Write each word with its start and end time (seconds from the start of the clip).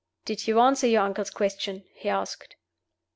"Did 0.25 0.47
you 0.47 0.59
answer 0.59 0.87
your 0.87 1.03
uncle's 1.03 1.29
question?" 1.29 1.83
he 1.93 2.09
asked. 2.09 2.55